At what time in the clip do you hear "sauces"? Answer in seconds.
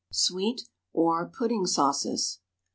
1.67-2.39